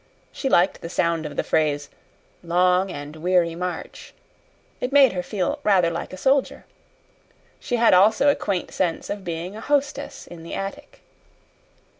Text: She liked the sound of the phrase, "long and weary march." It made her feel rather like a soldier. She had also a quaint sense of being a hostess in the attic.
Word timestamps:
She 0.31 0.49
liked 0.49 0.81
the 0.81 0.89
sound 0.89 1.27
of 1.27 1.35
the 1.35 1.43
phrase, 1.43 1.91
"long 2.41 2.89
and 2.89 3.17
weary 3.17 3.53
march." 3.53 4.15
It 4.79 4.91
made 4.91 5.13
her 5.13 5.21
feel 5.21 5.59
rather 5.63 5.91
like 5.91 6.11
a 6.11 6.17
soldier. 6.17 6.65
She 7.59 7.75
had 7.75 7.93
also 7.93 8.27
a 8.29 8.35
quaint 8.35 8.71
sense 8.73 9.11
of 9.11 9.23
being 9.23 9.55
a 9.55 9.61
hostess 9.61 10.25
in 10.25 10.41
the 10.41 10.55
attic. 10.55 11.01